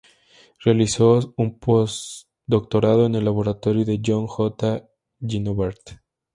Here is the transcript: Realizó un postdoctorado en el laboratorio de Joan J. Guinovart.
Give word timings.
Realizó 0.63 1.35
un 1.37 1.59
postdoctorado 1.59 3.05
en 3.05 3.13
el 3.13 3.25
laboratorio 3.25 3.85
de 3.85 4.01
Joan 4.03 4.25
J. 4.25 4.89
Guinovart. 5.19 5.99